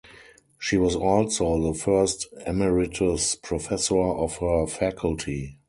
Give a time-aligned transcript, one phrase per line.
[0.57, 5.59] She was also the first emeritus professor of her faculty.